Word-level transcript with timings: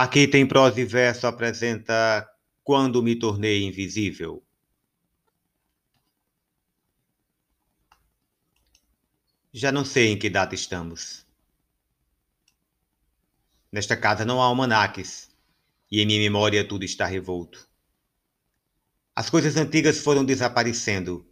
Aqui 0.00 0.28
tem 0.28 0.46
prosa 0.46 0.80
e 0.80 0.84
verso 0.84 1.26
apresenta 1.26 2.24
Quando 2.62 3.02
me 3.02 3.16
tornei 3.16 3.64
invisível. 3.64 4.40
Já 9.52 9.72
não 9.72 9.84
sei 9.84 10.12
em 10.12 10.16
que 10.16 10.30
data 10.30 10.54
estamos. 10.54 11.26
Nesta 13.72 13.96
casa 13.96 14.24
não 14.24 14.40
há 14.40 14.44
almanaques 14.44 15.30
e 15.90 16.00
em 16.00 16.06
minha 16.06 16.20
memória 16.20 16.64
tudo 16.64 16.84
está 16.84 17.04
revolto. 17.04 17.68
As 19.16 19.28
coisas 19.28 19.56
antigas 19.56 19.98
foram 19.98 20.24
desaparecendo 20.24 21.26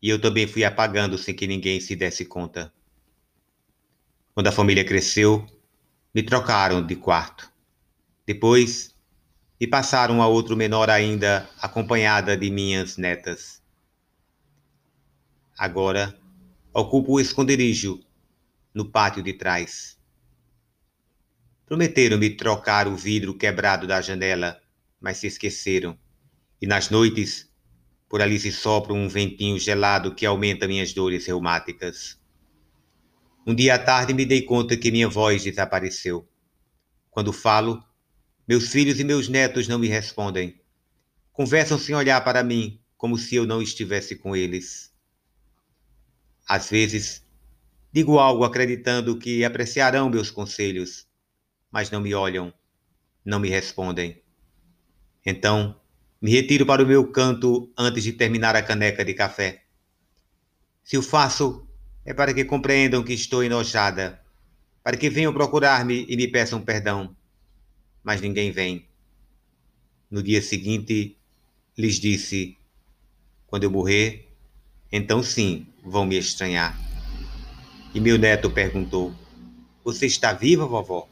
e 0.00 0.08
eu 0.08 0.18
também 0.18 0.46
fui 0.46 0.64
apagando 0.64 1.18
sem 1.18 1.34
que 1.34 1.46
ninguém 1.46 1.78
se 1.82 1.94
desse 1.94 2.24
conta. 2.24 2.72
Quando 4.32 4.46
a 4.46 4.52
família 4.52 4.86
cresceu, 4.86 5.46
me 6.14 6.22
trocaram 6.22 6.80
de 6.80 6.96
quarto. 6.96 7.52
Depois, 8.26 8.94
me 9.60 9.66
passaram 9.66 10.22
a 10.22 10.26
outro 10.26 10.56
menor 10.56 10.88
ainda, 10.88 11.48
acompanhada 11.60 12.36
de 12.36 12.50
minhas 12.50 12.96
netas. 12.96 13.62
Agora, 15.58 16.18
ocupo 16.72 17.12
o 17.12 17.20
esconderijo 17.20 18.00
no 18.74 18.90
pátio 18.90 19.22
de 19.22 19.34
trás. 19.34 19.98
Prometeram-me 21.66 22.30
trocar 22.30 22.88
o 22.88 22.96
vidro 22.96 23.36
quebrado 23.36 23.86
da 23.86 24.00
janela, 24.00 24.60
mas 25.00 25.18
se 25.18 25.26
esqueceram. 25.26 25.98
E 26.60 26.66
nas 26.66 26.90
noites, 26.90 27.50
por 28.08 28.22
ali 28.22 28.38
se 28.38 28.50
sopra 28.50 28.92
um 28.92 29.08
ventinho 29.08 29.58
gelado 29.58 30.14
que 30.14 30.24
aumenta 30.24 30.66
minhas 30.66 30.92
dores 30.92 31.26
reumáticas. 31.26 32.18
Um 33.46 33.54
dia 33.54 33.74
à 33.74 33.78
tarde 33.78 34.14
me 34.14 34.24
dei 34.24 34.42
conta 34.42 34.76
que 34.76 34.90
minha 34.90 35.08
voz 35.08 35.44
desapareceu. 35.44 36.26
Quando 37.10 37.32
falo, 37.32 37.84
meus 38.46 38.68
filhos 38.68 39.00
e 39.00 39.04
meus 39.04 39.28
netos 39.28 39.66
não 39.66 39.78
me 39.78 39.88
respondem. 39.88 40.60
Conversam 41.32 41.78
sem 41.78 41.94
olhar 41.94 42.22
para 42.22 42.44
mim, 42.44 42.80
como 42.96 43.16
se 43.16 43.34
eu 43.34 43.46
não 43.46 43.62
estivesse 43.62 44.16
com 44.16 44.36
eles. 44.36 44.92
Às 46.46 46.68
vezes, 46.68 47.26
digo 47.92 48.18
algo 48.18 48.44
acreditando 48.44 49.18
que 49.18 49.44
apreciarão 49.44 50.10
meus 50.10 50.30
conselhos, 50.30 51.06
mas 51.70 51.90
não 51.90 52.00
me 52.00 52.14
olham, 52.14 52.52
não 53.24 53.40
me 53.40 53.48
respondem. 53.48 54.22
Então, 55.24 55.80
me 56.20 56.30
retiro 56.30 56.66
para 56.66 56.82
o 56.82 56.86
meu 56.86 57.10
canto 57.10 57.72
antes 57.76 58.04
de 58.04 58.12
terminar 58.12 58.54
a 58.54 58.62
caneca 58.62 59.04
de 59.04 59.14
café. 59.14 59.64
Se 60.82 60.98
o 60.98 61.02
faço, 61.02 61.66
é 62.04 62.12
para 62.12 62.34
que 62.34 62.44
compreendam 62.44 63.02
que 63.02 63.14
estou 63.14 63.42
enojada, 63.42 64.22
para 64.82 64.98
que 64.98 65.08
venham 65.08 65.32
procurar-me 65.32 66.04
e 66.06 66.16
me 66.16 66.28
peçam 66.28 66.60
perdão. 66.60 67.16
Mas 68.04 68.20
ninguém 68.20 68.52
vem. 68.52 68.86
No 70.10 70.22
dia 70.22 70.42
seguinte, 70.42 71.16
lhes 71.76 71.98
disse: 71.98 72.56
quando 73.46 73.64
eu 73.64 73.70
morrer, 73.70 74.28
então 74.90 75.22
sim 75.22 75.66
vão 75.84 76.04
me 76.04 76.18
estranhar. 76.18 76.76
E 77.94 78.00
meu 78.00 78.18
neto 78.18 78.50
perguntou: 78.50 79.14
Você 79.84 80.06
está 80.06 80.32
viva, 80.32 80.66
vovó? 80.66 81.08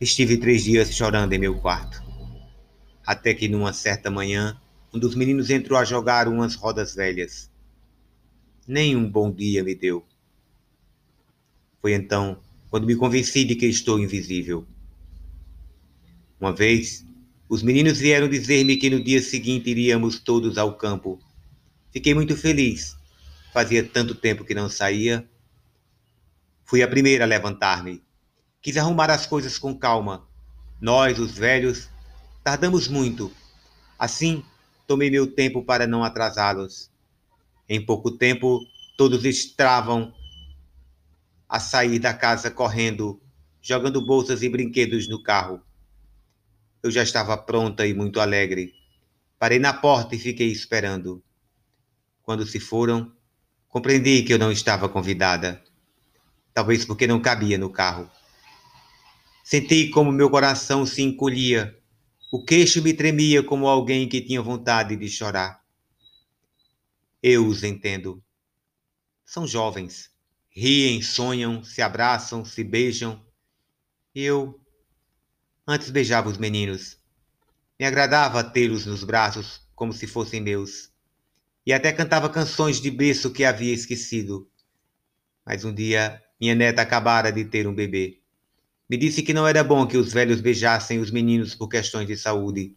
Estive 0.00 0.36
três 0.36 0.64
dias 0.64 0.94
chorando 0.94 1.32
em 1.32 1.38
meu 1.38 1.58
quarto. 1.58 2.02
Até 3.06 3.32
que 3.32 3.48
numa 3.48 3.72
certa 3.72 4.10
manhã, 4.10 4.60
um 4.92 4.98
dos 4.98 5.14
meninos 5.14 5.50
entrou 5.50 5.78
a 5.78 5.84
jogar 5.84 6.28
umas 6.28 6.54
rodas 6.54 6.94
velhas. 6.94 7.50
Nem 8.66 8.94
um 8.94 9.10
bom 9.10 9.32
dia 9.32 9.64
me 9.64 9.74
deu. 9.74 10.04
Foi 11.80 11.94
então 11.94 12.38
quando 12.74 12.88
me 12.88 12.96
convenci 12.96 13.44
de 13.44 13.54
que 13.54 13.66
estou 13.66 14.00
invisível. 14.00 14.66
Uma 16.40 16.52
vez, 16.52 17.06
os 17.48 17.62
meninos 17.62 17.98
vieram 17.98 18.28
dizer-me 18.28 18.76
que 18.76 18.90
no 18.90 19.00
dia 19.00 19.22
seguinte 19.22 19.70
iríamos 19.70 20.18
todos 20.18 20.58
ao 20.58 20.76
campo. 20.76 21.20
Fiquei 21.92 22.14
muito 22.14 22.36
feliz. 22.36 22.96
Fazia 23.52 23.84
tanto 23.84 24.12
tempo 24.12 24.44
que 24.44 24.56
não 24.56 24.68
saía. 24.68 25.24
Fui 26.64 26.82
a 26.82 26.88
primeira 26.88 27.22
a 27.22 27.28
levantar-me 27.28 28.02
Quis 28.60 28.76
arrumar 28.76 29.08
as 29.08 29.24
coisas 29.24 29.56
com 29.56 29.78
calma. 29.78 30.26
Nós, 30.80 31.20
os 31.20 31.30
velhos, 31.30 31.88
tardamos 32.42 32.88
muito. 32.88 33.30
Assim, 33.96 34.42
tomei 34.84 35.12
meu 35.12 35.28
tempo 35.28 35.62
para 35.62 35.86
não 35.86 36.02
atrasá-los. 36.02 36.90
Em 37.68 37.80
pouco 37.80 38.10
tempo, 38.10 38.66
todos 38.98 39.24
estavam 39.24 40.12
a 41.54 41.60
sair 41.60 42.00
da 42.00 42.12
casa 42.12 42.50
correndo, 42.50 43.22
jogando 43.62 44.04
bolsas 44.04 44.42
e 44.42 44.48
brinquedos 44.48 45.06
no 45.06 45.22
carro. 45.22 45.62
Eu 46.82 46.90
já 46.90 47.00
estava 47.00 47.36
pronta 47.36 47.86
e 47.86 47.94
muito 47.94 48.18
alegre. 48.18 48.74
Parei 49.38 49.60
na 49.60 49.72
porta 49.72 50.16
e 50.16 50.18
fiquei 50.18 50.50
esperando. 50.50 51.22
Quando 52.24 52.44
se 52.44 52.58
foram, 52.58 53.14
compreendi 53.68 54.24
que 54.24 54.32
eu 54.32 54.38
não 54.38 54.50
estava 54.50 54.88
convidada. 54.88 55.62
Talvez 56.52 56.84
porque 56.84 57.06
não 57.06 57.22
cabia 57.22 57.56
no 57.56 57.70
carro. 57.70 58.10
Senti 59.44 59.90
como 59.90 60.10
meu 60.10 60.28
coração 60.28 60.84
se 60.84 61.02
encolhia. 61.02 61.80
O 62.32 62.44
queixo 62.44 62.82
me 62.82 62.92
tremia 62.92 63.44
como 63.44 63.68
alguém 63.68 64.08
que 64.08 64.20
tinha 64.20 64.42
vontade 64.42 64.96
de 64.96 65.08
chorar. 65.08 65.62
Eu 67.22 67.46
os 67.46 67.62
entendo. 67.62 68.20
São 69.24 69.46
jovens. 69.46 70.13
Riem, 70.56 71.02
sonham, 71.02 71.64
se 71.64 71.82
abraçam, 71.82 72.44
se 72.44 72.62
beijam. 72.62 73.20
Eu 74.14 74.60
antes 75.66 75.90
beijava 75.90 76.28
os 76.28 76.38
meninos. 76.38 76.96
Me 77.78 77.84
agradava 77.84 78.44
tê-los 78.44 78.86
nos 78.86 79.02
braços 79.02 79.60
como 79.74 79.92
se 79.92 80.06
fossem 80.06 80.40
meus. 80.40 80.92
E 81.66 81.72
até 81.72 81.92
cantava 81.92 82.28
canções 82.28 82.80
de 82.80 82.90
berço 82.90 83.32
que 83.32 83.44
havia 83.44 83.74
esquecido. 83.74 84.48
Mas 85.44 85.64
um 85.64 85.74
dia 85.74 86.22
minha 86.40 86.54
neta 86.54 86.82
acabara 86.82 87.32
de 87.32 87.44
ter 87.44 87.66
um 87.66 87.74
bebê. 87.74 88.20
Me 88.88 88.96
disse 88.96 89.22
que 89.22 89.32
não 89.32 89.48
era 89.48 89.64
bom 89.64 89.86
que 89.86 89.96
os 89.96 90.12
velhos 90.12 90.40
beijassem 90.40 91.00
os 91.00 91.10
meninos 91.10 91.54
por 91.54 91.68
questões 91.68 92.06
de 92.06 92.16
saúde. 92.16 92.76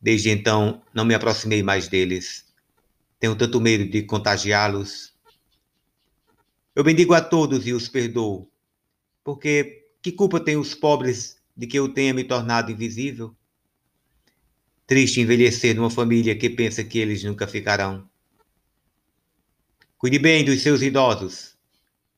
Desde 0.00 0.30
então, 0.30 0.82
não 0.94 1.04
me 1.04 1.14
aproximei 1.14 1.62
mais 1.62 1.88
deles. 1.88 2.46
Tenho 3.18 3.36
tanto 3.36 3.60
medo 3.60 3.84
de 3.90 4.02
contagiá-los. 4.04 5.12
Eu 6.80 6.84
bendigo 6.84 7.12
a 7.12 7.20
todos 7.20 7.66
e 7.66 7.74
os 7.74 7.88
perdoo, 7.88 8.50
porque 9.22 9.86
que 10.00 10.10
culpa 10.10 10.40
têm 10.40 10.56
os 10.56 10.74
pobres 10.74 11.36
de 11.54 11.66
que 11.66 11.78
eu 11.78 11.92
tenha 11.92 12.14
me 12.14 12.24
tornado 12.24 12.72
invisível? 12.72 13.36
Triste 14.86 15.20
envelhecer 15.20 15.76
numa 15.76 15.90
família 15.90 16.34
que 16.34 16.48
pensa 16.48 16.82
que 16.82 16.98
eles 16.98 17.22
nunca 17.22 17.46
ficarão. 17.46 18.08
Cuide 19.98 20.18
bem 20.18 20.42
dos 20.42 20.62
seus 20.62 20.80
idosos, 20.80 21.54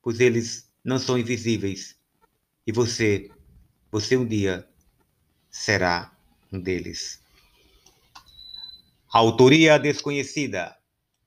pois 0.00 0.20
eles 0.20 0.70
não 0.84 1.00
são 1.00 1.18
invisíveis 1.18 1.96
e 2.64 2.70
você, 2.70 3.32
você 3.90 4.16
um 4.16 4.24
dia 4.24 4.64
será 5.50 6.16
um 6.52 6.60
deles. 6.60 7.20
Autoria 9.12 9.76
desconhecida. 9.76 10.78